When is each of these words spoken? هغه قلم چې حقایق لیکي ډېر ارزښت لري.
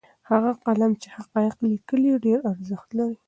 هغه 0.29 0.51
قلم 0.65 0.91
چې 1.01 1.07
حقایق 1.15 1.55
لیکي 1.69 2.03
ډېر 2.25 2.39
ارزښت 2.51 2.89
لري. 2.97 3.15